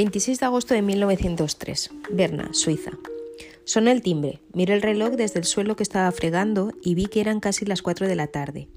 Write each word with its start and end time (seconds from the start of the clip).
26 0.00 0.40
de 0.40 0.46
agosto 0.46 0.72
de 0.72 0.80
1903. 0.80 1.90
Berna, 2.10 2.48
Suiza. 2.52 2.92
Sonó 3.64 3.90
el 3.90 4.00
timbre. 4.00 4.40
Miré 4.54 4.72
el 4.72 4.80
reloj 4.80 5.10
desde 5.10 5.40
el 5.40 5.44
suelo 5.44 5.76
que 5.76 5.82
estaba 5.82 6.10
fregando 6.10 6.72
y 6.82 6.94
vi 6.94 7.04
que 7.04 7.20
eran 7.20 7.38
casi 7.38 7.66
las 7.66 7.82
4 7.82 8.08
de 8.08 8.16
la 8.16 8.26
tarde. 8.26 8.68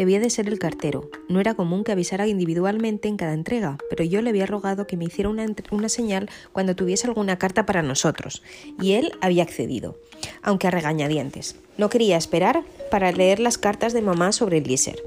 Debía 0.00 0.18
de 0.18 0.30
ser 0.30 0.48
el 0.48 0.58
cartero. 0.58 1.08
No 1.28 1.38
era 1.38 1.54
común 1.54 1.84
que 1.84 1.92
avisara 1.92 2.26
individualmente 2.26 3.06
en 3.06 3.16
cada 3.16 3.34
entrega, 3.34 3.78
pero 3.88 4.02
yo 4.02 4.20
le 4.20 4.30
había 4.30 4.46
rogado 4.46 4.88
que 4.88 4.96
me 4.96 5.04
hiciera 5.04 5.30
una, 5.30 5.88
señal 5.88 6.28
cuando 6.50 6.74
tuviese 6.74 7.06
alguna 7.06 7.38
carta 7.38 7.66
para 7.66 7.82
nosotros, 7.82 8.42
y 8.82 8.94
él 8.94 9.12
había 9.20 9.44
accedido, 9.44 9.96
aunque 10.42 10.66
a 10.66 10.72
regañadientes. 10.72 11.54
No 11.78 11.88
quería 11.88 12.16
esperar 12.16 12.64
para 12.90 13.12
leer 13.12 13.38
las 13.38 13.58
cartas 13.58 13.92
de 13.92 14.02
mamá 14.02 14.32
sobre 14.32 14.58
el 14.58 14.64
líser. 14.64 15.00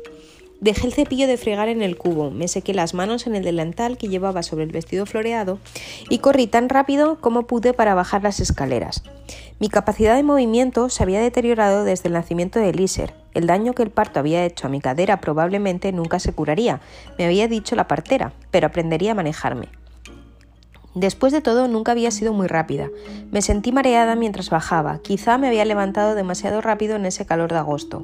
Dejé 0.60 0.88
el 0.88 0.94
cepillo 0.94 1.28
de 1.28 1.38
fregar 1.38 1.70
en 1.70 1.84
el 1.84 1.98
cubo, 1.98 2.32
me 2.32 2.48
sequé 2.48 2.74
las 2.74 2.96
manos 2.96 3.28
en 3.28 3.36
el 3.36 3.44
delantal 3.44 3.96
que 3.98 4.08
llevaba 4.08 4.42
sobre 4.42 4.64
el 4.64 4.72
vestido 4.72 5.06
floreado 5.06 5.60
y 6.10 6.18
corrí 6.18 6.48
tan 6.48 6.68
rápido 6.68 7.20
como 7.22 7.46
pude 7.46 7.74
para 7.74 7.94
bajar 7.94 8.24
las 8.24 8.40
escaleras. 8.40 9.04
Mi 9.60 9.70
capacidad 9.70 10.16
de 10.16 10.24
movimiento 10.24 10.90
se 10.90 11.04
había 11.04 11.22
deteriorado 11.22 11.84
desde 11.84 12.08
el 12.08 12.14
nacimiento 12.14 12.60
de 12.60 12.70
Elíser. 12.70 13.14
El 13.36 13.46
daño 13.46 13.74
que 13.74 13.84
el 13.84 13.92
parto 13.92 14.20
había 14.20 14.46
hecho 14.46 14.66
a 14.66 14.72
mi 14.72 14.82
cadera 14.82 15.22
probablemente 15.22 15.92
nunca 15.92 16.20
se 16.20 16.34
curaría, 16.34 16.82
me 17.20 17.26
había 17.26 17.48
dicho 17.48 17.76
la 17.76 17.88
partera, 17.88 18.34
pero 18.50 18.66
aprendería 18.66 19.12
a 19.12 19.16
manejarme. 19.16 19.68
Después 21.00 21.32
de 21.32 21.42
todo, 21.42 21.68
nunca 21.68 21.92
había 21.92 22.10
sido 22.10 22.34
muy 22.34 22.48
rápida. 22.48 22.90
Me 23.30 23.44
sentí 23.44 23.72
mareada 23.72 24.16
mientras 24.16 24.50
bajaba. 24.50 24.98
Quizá 25.04 25.38
me 25.38 25.48
había 25.48 25.64
levantado 25.64 26.16
demasiado 26.16 26.60
rápido 26.60 26.96
en 26.96 27.06
ese 27.06 27.24
calor 27.24 27.52
de 27.52 27.60
agosto. 27.60 28.02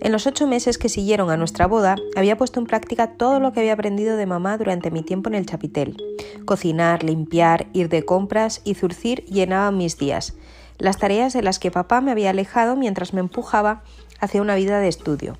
En 0.00 0.10
los 0.10 0.26
ocho 0.26 0.46
meses 0.46 0.78
que 0.78 0.88
siguieron 0.88 1.30
a 1.30 1.36
nuestra 1.36 1.66
boda, 1.66 1.96
había 2.16 2.38
puesto 2.38 2.60
en 2.60 2.66
práctica 2.66 3.18
todo 3.18 3.40
lo 3.40 3.52
que 3.52 3.60
había 3.60 3.74
aprendido 3.74 4.16
de 4.16 4.24
mamá 4.24 4.56
durante 4.56 4.90
mi 4.90 5.02
tiempo 5.02 5.28
en 5.28 5.34
el 5.34 5.44
chapitel. 5.44 5.98
Cocinar, 6.46 7.04
limpiar, 7.04 7.66
ir 7.74 7.90
de 7.90 8.06
compras 8.06 8.62
y 8.64 8.72
zurcir 8.72 9.26
llenaban 9.26 9.76
mis 9.76 9.98
días. 9.98 10.34
Las 10.78 10.96
tareas 10.96 11.34
de 11.34 11.42
las 11.42 11.58
que 11.58 11.70
papá 11.70 12.00
me 12.00 12.10
había 12.10 12.30
alejado 12.30 12.74
mientras 12.74 13.12
me 13.12 13.20
empujaba 13.20 13.82
hacia 14.18 14.40
una 14.40 14.54
vida 14.54 14.80
de 14.80 14.88
estudio. 14.88 15.36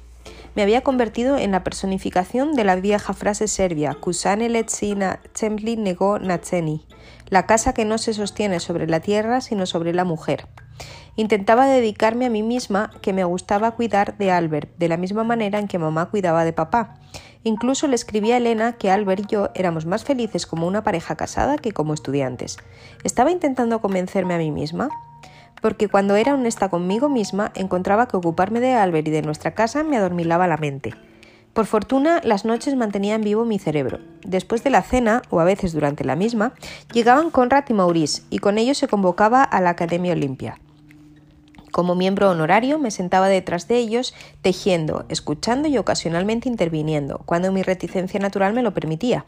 Me 0.54 0.62
había 0.62 0.82
convertido 0.82 1.36
en 1.36 1.50
la 1.50 1.64
personificación 1.64 2.52
de 2.54 2.62
la 2.62 2.76
vieja 2.76 3.12
frase 3.12 3.48
serbia 3.48 3.94
Kusane 3.94 4.48
letsina 4.48 5.18
templi 5.32 5.76
nego 5.76 6.20
naceni, 6.20 6.86
la 7.28 7.44
casa 7.46 7.74
que 7.74 7.84
no 7.84 7.98
se 7.98 8.14
sostiene 8.14 8.60
sobre 8.60 8.86
la 8.86 9.00
tierra 9.00 9.40
sino 9.40 9.66
sobre 9.66 9.92
la 9.92 10.04
mujer. 10.04 10.46
Intentaba 11.16 11.66
dedicarme 11.66 12.26
a 12.26 12.30
mí 12.30 12.42
misma, 12.42 12.90
que 13.00 13.12
me 13.12 13.24
gustaba 13.24 13.72
cuidar 13.72 14.16
de 14.16 14.30
Albert, 14.30 14.76
de 14.78 14.88
la 14.88 14.96
misma 14.96 15.24
manera 15.24 15.58
en 15.58 15.68
que 15.68 15.78
mamá 15.78 16.10
cuidaba 16.10 16.44
de 16.44 16.52
papá. 16.52 16.98
Incluso 17.44 17.86
le 17.88 17.94
escribí 17.94 18.32
a 18.32 18.38
Elena 18.38 18.72
que 18.72 18.90
Albert 18.90 19.24
y 19.24 19.34
yo 19.34 19.50
éramos 19.54 19.86
más 19.86 20.04
felices 20.04 20.46
como 20.46 20.66
una 20.66 20.82
pareja 20.82 21.14
casada 21.16 21.58
que 21.58 21.72
como 21.72 21.94
estudiantes. 21.94 22.58
¿Estaba 23.04 23.30
intentando 23.30 23.80
convencerme 23.80 24.34
a 24.34 24.38
mí 24.38 24.50
misma? 24.50 24.88
Porque 25.64 25.88
cuando 25.88 26.14
era 26.16 26.34
honesta 26.34 26.68
conmigo 26.68 27.08
misma, 27.08 27.50
encontraba 27.54 28.06
que 28.06 28.18
ocuparme 28.18 28.60
de 28.60 28.74
Albert 28.74 29.08
y 29.08 29.10
de 29.10 29.22
nuestra 29.22 29.54
casa 29.54 29.82
me 29.82 29.96
adormilaba 29.96 30.46
la 30.46 30.58
mente. 30.58 30.92
Por 31.54 31.64
fortuna, 31.64 32.20
las 32.22 32.44
noches 32.44 32.76
mantenían 32.76 33.22
vivo 33.22 33.46
mi 33.46 33.58
cerebro. 33.58 34.00
Después 34.26 34.62
de 34.62 34.68
la 34.68 34.82
cena, 34.82 35.22
o 35.30 35.40
a 35.40 35.44
veces 35.44 35.72
durante 35.72 36.04
la 36.04 36.16
misma, 36.16 36.52
llegaban 36.92 37.30
Conrad 37.30 37.64
y 37.70 37.72
Maurice, 37.72 38.24
y 38.28 38.40
con 38.40 38.58
ellos 38.58 38.76
se 38.76 38.88
convocaba 38.88 39.42
a 39.42 39.62
la 39.62 39.70
Academia 39.70 40.12
Olimpia. 40.12 40.58
Como 41.74 41.96
miembro 41.96 42.30
honorario 42.30 42.78
me 42.78 42.92
sentaba 42.92 43.26
detrás 43.26 43.66
de 43.66 43.78
ellos, 43.78 44.14
tejiendo, 44.42 45.06
escuchando 45.08 45.66
y 45.66 45.76
ocasionalmente 45.76 46.48
interviniendo, 46.48 47.22
cuando 47.26 47.50
mi 47.50 47.64
reticencia 47.64 48.20
natural 48.20 48.54
me 48.54 48.62
lo 48.62 48.72
permitía. 48.72 49.24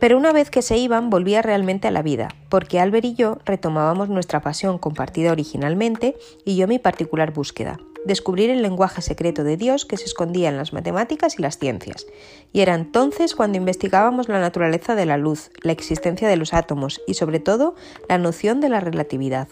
Pero 0.00 0.16
una 0.16 0.32
vez 0.32 0.48
que 0.48 0.62
se 0.62 0.78
iban, 0.78 1.10
volvía 1.10 1.42
realmente 1.42 1.86
a 1.86 1.90
la 1.90 2.00
vida, 2.00 2.28
porque 2.48 2.80
Albert 2.80 3.04
y 3.04 3.14
yo 3.16 3.36
retomábamos 3.44 4.08
nuestra 4.08 4.40
pasión 4.40 4.78
compartida 4.78 5.30
originalmente 5.30 6.16
y 6.46 6.56
yo 6.56 6.66
mi 6.66 6.78
particular 6.78 7.34
búsqueda, 7.34 7.78
descubrir 8.06 8.48
el 8.48 8.62
lenguaje 8.62 9.02
secreto 9.02 9.44
de 9.44 9.58
Dios 9.58 9.84
que 9.84 9.98
se 9.98 10.06
escondía 10.06 10.48
en 10.48 10.56
las 10.56 10.72
matemáticas 10.72 11.38
y 11.38 11.42
las 11.42 11.58
ciencias. 11.58 12.06
Y 12.50 12.62
era 12.62 12.74
entonces 12.74 13.34
cuando 13.34 13.58
investigábamos 13.58 14.30
la 14.30 14.40
naturaleza 14.40 14.94
de 14.94 15.04
la 15.04 15.18
luz, 15.18 15.50
la 15.60 15.72
existencia 15.72 16.28
de 16.28 16.36
los 16.36 16.54
átomos 16.54 17.02
y 17.06 17.12
sobre 17.12 17.40
todo 17.40 17.74
la 18.08 18.16
noción 18.16 18.62
de 18.62 18.70
la 18.70 18.80
relatividad. 18.80 19.48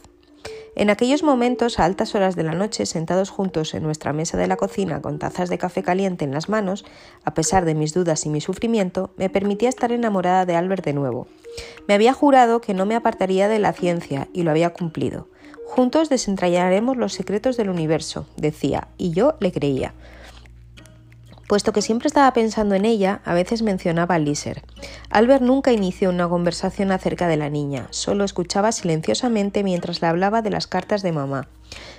En 0.74 0.88
aquellos 0.88 1.22
momentos, 1.22 1.78
a 1.78 1.84
altas 1.84 2.14
horas 2.14 2.34
de 2.34 2.44
la 2.44 2.54
noche, 2.54 2.86
sentados 2.86 3.28
juntos 3.28 3.74
en 3.74 3.82
nuestra 3.82 4.14
mesa 4.14 4.38
de 4.38 4.46
la 4.46 4.56
cocina 4.56 5.02
con 5.02 5.18
tazas 5.18 5.50
de 5.50 5.58
café 5.58 5.82
caliente 5.82 6.24
en 6.24 6.32
las 6.32 6.48
manos, 6.48 6.86
a 7.24 7.34
pesar 7.34 7.66
de 7.66 7.74
mis 7.74 7.92
dudas 7.92 8.24
y 8.24 8.30
mi 8.30 8.40
sufrimiento, 8.40 9.12
me 9.18 9.28
permitía 9.28 9.68
estar 9.68 9.92
enamorada 9.92 10.46
de 10.46 10.56
Albert 10.56 10.84
de 10.84 10.94
nuevo. 10.94 11.26
Me 11.86 11.94
había 11.94 12.14
jurado 12.14 12.62
que 12.62 12.72
no 12.72 12.86
me 12.86 12.94
apartaría 12.94 13.48
de 13.48 13.58
la 13.58 13.74
ciencia 13.74 14.28
y 14.32 14.44
lo 14.44 14.50
había 14.50 14.70
cumplido. 14.70 15.28
Juntos 15.66 16.08
desentrañaremos 16.08 16.96
los 16.96 17.12
secretos 17.12 17.58
del 17.58 17.68
universo, 17.68 18.26
decía, 18.38 18.88
y 18.96 19.10
yo 19.10 19.34
le 19.40 19.52
creía. 19.52 19.92
Puesto 21.52 21.74
que 21.74 21.82
siempre 21.82 22.06
estaba 22.06 22.32
pensando 22.32 22.74
en 22.74 22.86
ella, 22.86 23.20
a 23.26 23.34
veces 23.34 23.60
mencionaba 23.60 24.14
a 24.14 24.18
Liser. 24.18 24.62
Albert 25.10 25.42
nunca 25.42 25.70
inició 25.70 26.08
una 26.08 26.26
conversación 26.26 26.90
acerca 26.90 27.28
de 27.28 27.36
la 27.36 27.50
niña, 27.50 27.88
solo 27.90 28.24
escuchaba 28.24 28.72
silenciosamente 28.72 29.62
mientras 29.62 30.00
le 30.00 30.08
hablaba 30.08 30.40
de 30.40 30.48
las 30.48 30.66
cartas 30.66 31.02
de 31.02 31.12
mamá. 31.12 31.48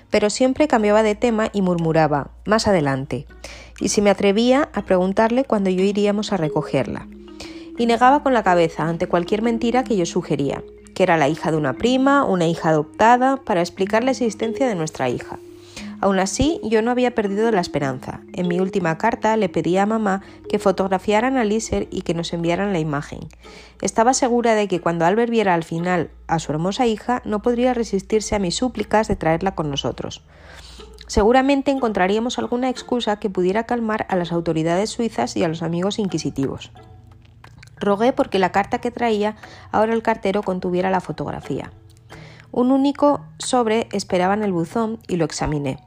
Pero 0.09 0.31
siempre 0.31 0.68
cambiaba 0.68 1.03
de 1.03 1.14
tema 1.14 1.52
y 1.53 1.62
murmuraba, 1.62 2.31
más 2.47 2.68
adelante, 2.68 3.28
y 3.80 3.90
si 3.90 4.02
me 4.02 4.09
atrevía 4.09 4.69
a 4.74 4.86
preguntarle 4.86 5.44
cuándo 5.44 5.70
yo 5.70 5.84
iríamos 5.84 6.34
a 6.34 6.38
recogerla. 6.38 7.08
Y 7.78 7.85
negaba 7.85 8.24
con 8.24 8.34
la 8.34 8.41
cabeza 8.41 8.90
ante 8.90 9.06
cualquier 9.06 9.44
mentira 9.44 9.84
que 9.84 9.96
yo 9.96 10.08
sugería, 10.08 10.64
que 10.96 11.03
era 11.03 11.16
la 11.18 11.30
hija 11.30 11.52
de 11.52 11.58
una 11.58 11.74
prima, 11.74 12.25
una 12.25 12.47
hija 12.47 12.70
adoptada, 12.70 13.38
para 13.38 13.62
explicar 13.62 14.03
la 14.03 14.09
existencia 14.09 14.68
de 14.68 14.74
nuestra 14.74 15.09
hija. 15.09 15.38
Aún 16.03 16.19
así, 16.19 16.59
yo 16.66 16.81
no 16.81 16.91
había 16.91 17.16
perdido 17.16 17.50
la 17.50 17.62
esperanza. 17.62 18.19
En 18.34 18.50
mi 18.50 18.59
última 18.59 18.97
carta 18.97 19.38
le 19.38 19.47
pedí 19.47 19.78
a 19.78 19.86
mamá 19.86 20.22
que 20.50 20.59
fotografiaran 20.59 21.38
a 21.38 21.46
Liser 21.46 21.88
y 21.91 22.02
que 22.02 22.14
nos 22.14 22.34
enviaran 22.34 22.74
la 22.74 22.80
imagen. 22.80 23.22
Estaba 23.80 24.14
segura 24.14 24.53
de 24.53 24.68
que 24.68 24.81
cuando 24.81 25.06
Albert 25.06 25.31
viera 25.31 25.53
al 25.53 25.64
final 25.64 26.09
a 26.28 26.40
su 26.40 26.52
hermosa 26.52 26.86
hija, 26.88 27.22
no 27.24 27.41
podría 27.41 27.74
resistirse 27.74 28.36
a 28.36 28.40
mis 28.40 28.53
súplicas 28.53 29.08
de 29.08 29.16
traerla 29.16 29.56
con 29.56 29.69
nosotros. 29.69 30.25
Seguramente 31.08 31.72
encontraríamos 31.72 32.38
alguna 32.38 32.70
excusa 32.70 33.16
que 33.16 33.30
pudiera 33.30 33.64
calmar 33.64 34.06
a 34.09 34.18
las 34.18 34.34
autoridades 34.34 34.90
suizas 34.90 35.38
y 35.38 35.46
a 35.46 35.47
los 35.47 35.64
amigos 35.64 36.00
inquisitivos. 36.00 36.74
Rogué 37.78 38.12
porque 38.12 38.40
la 38.40 38.52
carta 38.52 38.80
que 38.80 38.91
traía 38.91 39.38
ahora 39.72 39.94
el 39.94 40.03
cartero 40.03 40.44
contuviera 40.44 40.91
la 40.91 41.00
fotografía. 41.00 41.72
Un 42.52 42.74
único 42.74 43.22
sobre 43.38 43.88
esperaba 43.94 44.34
en 44.34 44.44
el 44.44 44.52
buzón 44.52 45.00
y 45.08 45.16
lo 45.16 45.24
examiné. 45.24 45.78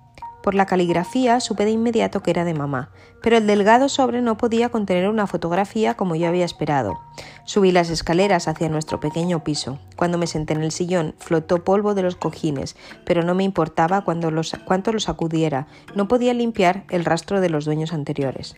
Por 0.47 0.55
la 0.55 0.67
caligrafía 0.67 1.41
supe 1.41 1.65
de 1.65 1.73
inmediato 1.73 2.23
que 2.23 2.31
era 2.31 2.45
de 2.45 2.55
mamá, 2.55 2.91
pero 3.21 3.37
el 3.37 3.49
delgado 3.49 3.89
sobre 3.89 4.23
no 4.23 4.37
podía 4.37 4.69
contener 4.69 5.09
una 5.09 5.27
fotografía 5.27 5.95
como 5.95 6.15
yo 6.15 6.29
había 6.29 6.45
esperado. 6.45 7.01
Subí 7.45 7.73
las 7.73 7.91
escaleras 7.91 8.47
hacia 8.47 8.69
nuestro 8.69 9.01
pequeño 9.01 9.43
piso. 9.43 9.81
Cuando 9.97 10.19
me 10.19 10.29
senté 10.29 10.55
en 10.55 10.62
el 10.62 10.71
sillón, 10.71 11.17
flotó 11.19 11.65
polvo 11.65 11.97
de 11.97 12.03
los 12.03 12.15
cojines, 12.15 12.77
pero 13.05 13.25
no 13.25 13.34
me 13.34 13.43
importaba 13.43 14.03
cuando 14.03 14.31
los, 14.31 14.53
cuánto 14.65 14.93
lo 14.93 15.01
sacudiera. 15.01 15.67
No 15.97 16.07
podía 16.07 16.33
limpiar 16.33 16.84
el 16.91 17.05
rastro 17.05 17.41
de 17.41 17.51
los 17.51 17.65
dueños 17.65 17.93
anteriores. 17.93 18.55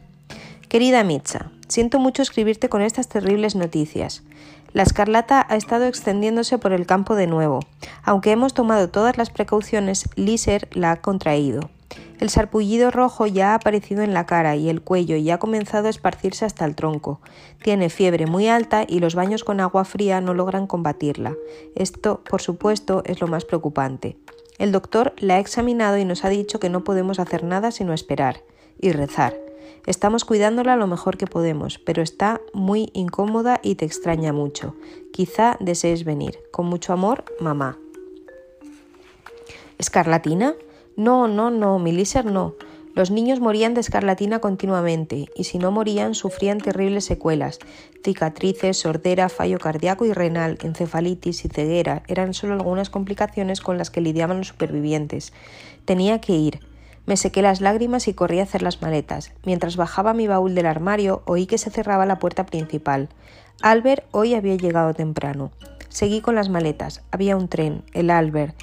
Querida 0.69 1.05
Mitza, 1.05 1.53
siento 1.69 1.99
mucho 1.99 2.21
escribirte 2.21 2.69
con 2.69 2.83
estas 2.83 3.09
terribles 3.09 3.55
noticias. 3.55 4.25
La 4.75 4.83
escarlata 4.83 5.47
ha 5.49 5.57
estado 5.57 5.87
extendiéndose 5.87 6.59
por 6.59 6.75
el 6.75 6.85
campo 6.85 7.15
de 7.15 7.27
nuevo. 7.27 7.61
Aunque 8.03 8.31
hemos 8.31 8.53
tomado 8.53 8.91
todas 8.91 9.17
las 9.17 9.31
precauciones, 9.31 10.11
Liser 10.17 10.69
la 10.73 10.91
ha 10.91 10.97
contraído. 11.01 11.71
El 12.21 12.31
sarpullido 12.31 12.91
rojo 12.91 13.27
ya 13.27 13.53
ha 13.53 13.55
aparecido 13.55 14.03
en 14.03 14.13
la 14.13 14.27
cara 14.27 14.57
y 14.57 14.69
el 14.69 14.83
cuello 14.83 15.17
y 15.17 15.31
ha 15.31 15.39
comenzado 15.39 15.87
a 15.87 15.91
esparcirse 15.91 16.45
hasta 16.45 16.65
el 16.65 16.75
tronco. 16.75 17.21
Tiene 17.63 17.91
fiebre 17.91 18.27
muy 18.27 18.49
alta 18.49 18.85
y 18.87 18.99
los 18.99 19.15
baños 19.15 19.45
con 19.45 19.61
agua 19.61 19.85
fría 19.85 20.21
no 20.21 20.35
logran 20.35 20.67
combatirla. 20.67 21.37
Esto, 21.77 22.23
por 22.29 22.43
supuesto, 22.43 23.03
es 23.05 23.21
lo 23.21 23.29
más 23.29 23.45
preocupante. 23.45 24.17
El 24.59 24.73
doctor 24.73 25.15
la 25.19 25.37
ha 25.37 25.39
examinado 25.39 25.99
y 25.99 26.05
nos 26.05 26.25
ha 26.25 26.29
dicho 26.29 26.59
que 26.59 26.69
no 26.69 26.83
podemos 26.83 27.21
hacer 27.21 27.45
nada 27.45 27.71
sino 27.71 27.93
esperar 27.93 28.43
y 28.81 28.91
rezar. 28.91 29.37
Estamos 29.87 30.25
cuidándola 30.25 30.77
lo 30.77 30.87
mejor 30.87 31.17
que 31.17 31.27
podemos, 31.27 31.79
pero 31.79 32.03
está 32.03 32.41
muy 32.53 32.91
incómoda 32.93 33.61
y 33.63 33.77
te 33.77 33.85
extraña 33.85 34.33
mucho. 34.33 34.75
Quizá 35.13 35.57
desees 35.61 36.05
venir. 36.05 36.39
Con 36.51 36.67
mucho 36.67 36.93
amor, 36.93 37.25
mamá. 37.41 37.79
¿Escarlatina? 39.79 40.55
No, 40.99 41.29
no, 41.29 41.53
no, 41.53 41.79
Miliser 41.79 42.25
no. 42.25 42.55
Los 42.97 43.13
niños 43.13 43.39
morían 43.39 43.73
de 43.73 43.81
escarlatina 43.81 44.41
continuamente 44.41 45.29
y 45.37 45.45
si 45.45 45.57
no 45.59 45.71
morían 45.71 46.17
sufrían 46.17 46.59
terribles 46.59 47.05
secuelas. 47.05 47.61
Cicatrices, 48.03 48.79
sordera, 48.79 49.29
fallo 49.29 49.61
cardíaco 49.61 50.07
y 50.07 50.13
renal, 50.13 50.59
encefalitis 50.61 51.45
y 51.45 51.49
ceguera 51.49 52.03
eran 52.09 52.35
solo 52.35 52.55
algunas 52.55 52.91
complicaciones 52.91 53.61
con 53.61 53.79
las 53.79 53.91
que 53.91 54.01
lidiaban 54.01 54.39
los 54.39 54.49
supervivientes. 54.49 55.33
Tenía 55.85 56.21
que 56.21 56.33
ir. 56.33 56.59
Me 57.07 57.17
sequé 57.17 57.43
las 57.43 57.61
lágrimas 57.61 58.09
y 58.09 58.15
corrí 58.15 58.41
a 58.41 58.43
hacer 58.43 58.63
las 58.63 58.83
maletas. 58.83 59.31
Mientras 59.45 59.77
bajaba 59.77 60.15
mi 60.15 60.27
baúl 60.27 60.57
del 60.57 60.67
armario, 60.67 61.23
oí 61.27 61.47
que 61.47 61.59
se 61.59 61.71
cerraba 61.71 62.07
la 62.07 62.19
puerta 62.19 62.45
principal. 62.45 63.09
Albert 63.63 64.05
hoy 64.11 64.35
había 64.35 64.57
llegado 64.57 64.95
temprano. 64.95 65.53
Seguí 65.91 66.21
con 66.21 66.35
las 66.35 66.49
maletas. 66.49 67.03
Había 67.13 67.37
un 67.37 67.47
tren, 67.47 67.85
el 67.93 68.11
Albert, 68.11 68.57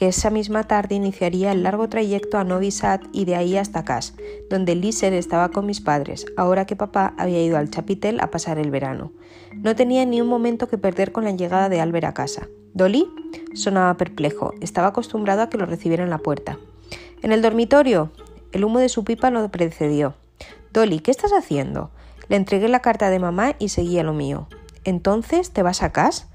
que 0.00 0.08
esa 0.08 0.30
misma 0.30 0.64
tarde 0.64 0.94
iniciaría 0.94 1.52
el 1.52 1.62
largo 1.62 1.90
trayecto 1.90 2.38
a 2.38 2.44
Novi 2.44 2.70
Sad 2.70 3.02
y 3.12 3.26
de 3.26 3.34
ahí 3.34 3.58
hasta 3.58 3.84
Cass, 3.84 4.14
donde 4.48 4.74
Liser 4.74 5.12
estaba 5.12 5.50
con 5.50 5.66
mis 5.66 5.82
padres, 5.82 6.24
ahora 6.38 6.64
que 6.64 6.74
papá 6.74 7.12
había 7.18 7.44
ido 7.44 7.58
al 7.58 7.68
Chapitel 7.68 8.18
a 8.20 8.30
pasar 8.30 8.58
el 8.58 8.70
verano. 8.70 9.12
No 9.52 9.76
tenía 9.76 10.06
ni 10.06 10.22
un 10.22 10.26
momento 10.26 10.68
que 10.68 10.78
perder 10.78 11.12
con 11.12 11.24
la 11.24 11.32
llegada 11.32 11.68
de 11.68 11.82
Albert 11.82 12.06
a 12.06 12.14
casa. 12.14 12.48
¿Dolly? 12.72 13.12
Sonaba 13.52 13.98
perplejo. 13.98 14.54
Estaba 14.62 14.86
acostumbrado 14.86 15.42
a 15.42 15.50
que 15.50 15.58
lo 15.58 15.66
recibiera 15.66 16.02
en 16.02 16.08
la 16.08 16.16
puerta. 16.16 16.58
En 17.20 17.32
el 17.32 17.42
dormitorio. 17.42 18.10
El 18.52 18.64
humo 18.64 18.78
de 18.78 18.88
su 18.88 19.04
pipa 19.04 19.30
lo 19.30 19.46
precedió. 19.50 20.14
Dolly, 20.72 21.00
¿qué 21.00 21.10
estás 21.10 21.32
haciendo? 21.32 21.90
Le 22.28 22.36
entregué 22.36 22.68
la 22.68 22.80
carta 22.80 23.10
de 23.10 23.18
mamá 23.18 23.54
y 23.58 23.68
seguía 23.68 24.02
lo 24.02 24.14
mío. 24.14 24.48
¿Entonces 24.84 25.50
te 25.50 25.62
vas 25.62 25.82
a 25.82 25.92
casa? 25.92 26.26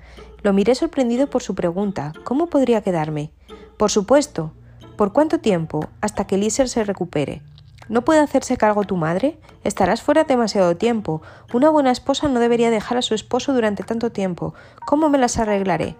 Lo 0.44 0.54
miré 0.54 0.76
sorprendido 0.76 1.32
por 1.32 1.42
su 1.42 1.56
pregunta. 1.56 2.14
¿Cómo 2.26 2.46
podría 2.46 2.82
quedarme? 2.82 3.32
Por 3.78 3.92
supuesto. 3.92 4.52
¿Por 4.96 5.12
cuánto 5.12 5.40
tiempo? 5.40 5.90
Hasta 6.02 6.26
que 6.26 6.38
Liser 6.38 6.70
se 6.70 6.84
recupere. 6.84 7.42
¿No 7.90 8.04
puede 8.04 8.20
hacerse 8.20 8.58
cargo 8.58 8.84
tu 8.84 8.96
madre? 8.96 9.38
Estarás 9.64 10.02
fuera 10.02 10.24
demasiado 10.24 10.78
tiempo. 10.78 11.22
Una 11.54 11.70
buena 11.70 11.92
esposa 11.92 12.28
no 12.28 12.40
debería 12.40 12.72
dejar 12.72 12.98
a 12.98 13.02
su 13.02 13.14
esposo 13.14 13.54
durante 13.54 13.84
tanto 13.84 14.12
tiempo. 14.12 14.54
¿Cómo 14.88 15.10
me 15.10 15.18
las 15.18 15.38
arreglaré? 15.38 15.96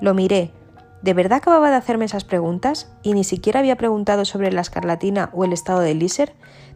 Lo 0.00 0.14
miré. 0.14 0.50
¿De 1.02 1.12
verdad 1.12 1.38
acababa 1.38 1.70
de 1.70 1.76
hacerme 1.76 2.06
esas 2.06 2.24
preguntas? 2.24 2.90
¿Y 3.02 3.12
ni 3.12 3.24
siquiera 3.24 3.60
había 3.60 3.76
preguntado 3.76 4.24
sobre 4.24 4.50
la 4.50 4.62
escarlatina 4.62 5.28
o 5.34 5.44
el 5.44 5.52
estado 5.52 5.80
de 5.80 5.94
Liser? 5.94 6.34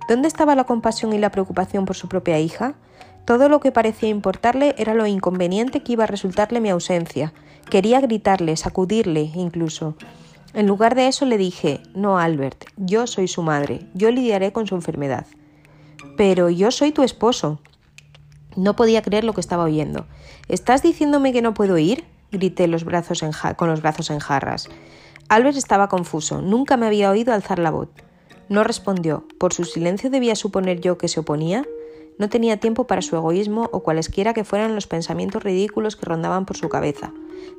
¿Dónde 0.08 0.28
estaba 0.28 0.54
la 0.54 0.64
compasión 0.64 1.14
y 1.14 1.18
la 1.18 1.30
preocupación 1.30 1.86
por 1.86 1.96
su 1.96 2.08
propia 2.08 2.38
hija? 2.38 2.74
Todo 3.28 3.50
lo 3.50 3.60
que 3.60 3.72
parecía 3.72 4.08
importarle 4.08 4.74
era 4.78 4.94
lo 4.94 5.06
inconveniente 5.06 5.82
que 5.82 5.92
iba 5.92 6.04
a 6.04 6.06
resultarle 6.06 6.62
mi 6.62 6.70
ausencia. 6.70 7.34
Quería 7.68 8.00
gritarle, 8.00 8.56
sacudirle 8.56 9.30
incluso. 9.34 9.96
En 10.54 10.66
lugar 10.66 10.94
de 10.94 11.08
eso 11.08 11.26
le 11.26 11.36
dije, 11.36 11.82
no, 11.94 12.18
Albert, 12.18 12.64
yo 12.78 13.06
soy 13.06 13.28
su 13.28 13.42
madre, 13.42 13.86
yo 13.92 14.10
lidiaré 14.10 14.54
con 14.54 14.66
su 14.66 14.76
enfermedad. 14.76 15.26
Pero 16.16 16.48
yo 16.48 16.70
soy 16.70 16.90
tu 16.90 17.02
esposo. 17.02 17.60
No 18.56 18.76
podía 18.76 19.02
creer 19.02 19.24
lo 19.24 19.34
que 19.34 19.42
estaba 19.42 19.64
oyendo. 19.64 20.06
¿Estás 20.48 20.82
diciéndome 20.82 21.34
que 21.34 21.42
no 21.42 21.52
puedo 21.52 21.76
ir? 21.76 22.06
grité 22.32 22.66
los 22.66 22.84
brazos 22.84 23.22
con 23.56 23.68
los 23.68 23.82
brazos 23.82 24.08
en 24.08 24.20
jarras. 24.20 24.70
Albert 25.28 25.58
estaba 25.58 25.90
confuso, 25.90 26.40
nunca 26.40 26.78
me 26.78 26.86
había 26.86 27.10
oído 27.10 27.34
alzar 27.34 27.58
la 27.58 27.72
voz. 27.72 27.90
No 28.48 28.64
respondió. 28.64 29.28
¿Por 29.38 29.52
su 29.52 29.66
silencio 29.66 30.08
debía 30.08 30.34
suponer 30.34 30.80
yo 30.80 30.96
que 30.96 31.08
se 31.08 31.20
oponía? 31.20 31.66
No 32.18 32.28
tenía 32.28 32.58
tiempo 32.58 32.86
para 32.86 33.02
su 33.02 33.16
egoísmo 33.16 33.68
o 33.72 33.80
cualesquiera 33.80 34.34
que 34.34 34.44
fueran 34.44 34.74
los 34.74 34.86
pensamientos 34.86 35.42
ridículos 35.42 35.96
que 35.96 36.06
rondaban 36.06 36.46
por 36.46 36.56
su 36.56 36.68
cabeza. 36.68 37.12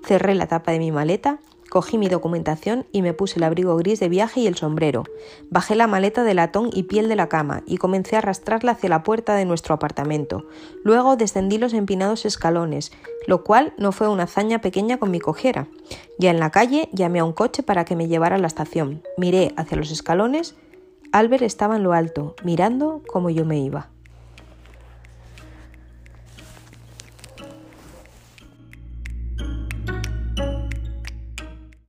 Cerré 0.05 0.35
la 0.35 0.47
tapa 0.47 0.71
de 0.71 0.79
mi 0.79 0.91
maleta 0.91 1.39
Cogí 1.69 1.99
mi 1.99 2.09
documentación 2.09 2.87
y 2.91 3.03
me 3.03 3.13
puse 3.13 3.37
el 3.37 3.43
abrigo 3.43 3.75
gris 3.77 3.99
de 3.99 4.09
viaje 4.09 4.39
y 4.41 4.47
el 4.47 4.55
sombrero. 4.55 5.03
Bajé 5.51 5.75
la 5.75 5.85
maleta 5.85 6.23
de 6.23 6.33
latón 6.33 6.71
y 6.73 6.83
piel 6.83 7.07
de 7.07 7.15
la 7.15 7.29
cama 7.29 7.61
y 7.67 7.77
comencé 7.77 8.15
a 8.15 8.19
arrastrarla 8.19 8.71
hacia 8.71 8.89
la 8.89 9.03
puerta 9.03 9.35
de 9.35 9.45
nuestro 9.45 9.75
apartamento. 9.75 10.47
Luego 10.83 11.15
descendí 11.15 11.59
los 11.59 11.73
empinados 11.73 12.25
escalones, 12.25 12.91
lo 13.27 13.43
cual 13.43 13.73
no 13.77 13.91
fue 13.91 14.09
una 14.09 14.23
hazaña 14.23 14.61
pequeña 14.61 14.97
con 14.97 15.11
mi 15.11 15.19
cojera. 15.19 15.67
Ya 16.17 16.31
en 16.31 16.39
la 16.39 16.49
calle 16.49 16.89
llamé 16.91 17.19
a 17.19 17.25
un 17.25 17.33
coche 17.33 17.61
para 17.61 17.85
que 17.85 17.95
me 17.95 18.07
llevara 18.07 18.37
a 18.37 18.39
la 18.39 18.47
estación. 18.47 19.03
Miré 19.15 19.53
hacia 19.55 19.77
los 19.77 19.91
escalones. 19.91 20.55
Albert 21.11 21.43
estaba 21.43 21.75
en 21.75 21.83
lo 21.83 21.93
alto, 21.93 22.35
mirando 22.43 23.03
cómo 23.07 23.29
yo 23.29 23.45
me 23.45 23.59
iba. 23.59 23.89